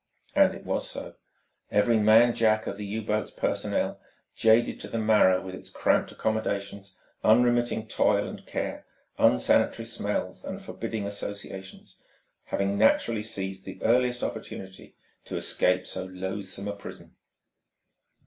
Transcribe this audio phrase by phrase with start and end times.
[0.33, 1.13] And it was so;
[1.69, 4.01] every man jack of the U boat's personnel
[4.35, 8.87] jaded to the marrow with its cramped accommodations, unremitting toil and care,
[9.19, 11.99] unsanitary smells and forbidding associations
[12.45, 14.95] having naturally seized the earliest opportunity
[15.25, 17.15] to escape so loathsome a prison.